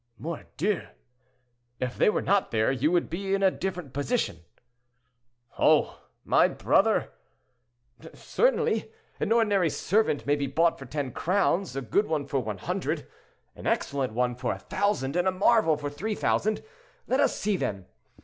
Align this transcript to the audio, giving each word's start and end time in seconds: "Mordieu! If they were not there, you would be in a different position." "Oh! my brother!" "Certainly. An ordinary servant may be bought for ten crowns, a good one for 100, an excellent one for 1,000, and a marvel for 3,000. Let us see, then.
"Mordieu! 0.17 0.87
If 1.79 1.95
they 1.95 2.09
were 2.09 2.23
not 2.23 2.49
there, 2.49 2.71
you 2.71 2.91
would 2.91 3.07
be 3.07 3.35
in 3.35 3.43
a 3.43 3.51
different 3.51 3.93
position." 3.93 4.39
"Oh! 5.59 6.01
my 6.25 6.47
brother!" 6.47 7.11
"Certainly. 8.15 8.91
An 9.19 9.31
ordinary 9.31 9.69
servant 9.69 10.25
may 10.25 10.35
be 10.35 10.47
bought 10.47 10.79
for 10.79 10.87
ten 10.87 11.11
crowns, 11.11 11.75
a 11.75 11.83
good 11.83 12.07
one 12.07 12.25
for 12.25 12.39
100, 12.39 13.05
an 13.55 13.67
excellent 13.67 14.13
one 14.13 14.33
for 14.33 14.49
1,000, 14.53 15.15
and 15.15 15.27
a 15.27 15.31
marvel 15.31 15.77
for 15.77 15.87
3,000. 15.91 16.63
Let 17.05 17.19
us 17.19 17.39
see, 17.39 17.55
then. 17.55 17.85